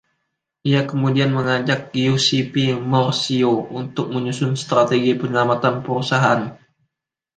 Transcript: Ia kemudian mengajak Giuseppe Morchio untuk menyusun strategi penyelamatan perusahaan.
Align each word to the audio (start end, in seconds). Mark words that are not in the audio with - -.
Ia 0.69 0.81
kemudian 0.91 1.29
mengajak 1.37 1.81
Giuseppe 1.95 2.65
Morchio 2.91 3.53
untuk 3.81 4.07
menyusun 4.13 4.53
strategi 4.63 5.11
penyelamatan 5.21 5.75
perusahaan. 5.85 6.41